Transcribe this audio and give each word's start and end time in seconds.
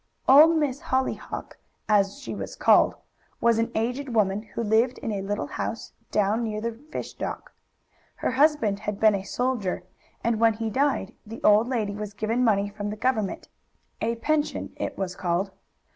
"Old 0.27 0.55
Miss 0.57 0.81
Hollyhock," 0.81 1.59
as 1.87 2.17
she 2.17 2.33
was 2.33 2.55
called, 2.55 2.95
was 3.39 3.59
an 3.59 3.69
aged 3.75 4.09
woman 4.09 4.41
who 4.41 4.63
lived 4.63 4.97
in 4.97 5.11
a 5.11 5.21
little 5.21 5.45
house 5.45 5.93
down 6.09 6.43
near 6.43 6.59
the 6.59 6.71
fish 6.91 7.13
dock. 7.13 7.53
Her 8.15 8.31
husband 8.31 8.79
had 8.79 8.99
been 8.99 9.13
a 9.13 9.21
soldier, 9.21 9.83
and 10.23 10.39
when 10.39 10.53
he 10.55 10.71
died 10.71 11.13
the 11.23 11.39
old 11.43 11.67
lady 11.67 11.93
was 11.95 12.15
given 12.15 12.43
money 12.43 12.67
from 12.67 12.89
the 12.89 12.95
government 12.97 13.47
a 14.01 14.15
pension, 14.15 14.73
it 14.75 14.97
was 14.97 15.15
called. 15.15 15.51